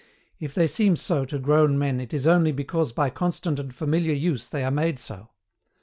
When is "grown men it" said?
1.37-2.11